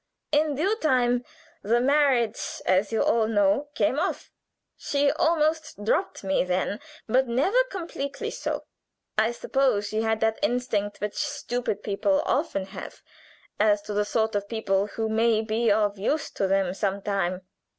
[0.31, 1.23] "In due time
[1.61, 4.31] the marriage, as you all know, came off.
[4.75, 8.63] She almost dropped me then, but never completely so;
[9.15, 13.03] I suppose she had that instinct which stupid people often have
[13.59, 17.43] as to the sort of people who may be of use to them some time.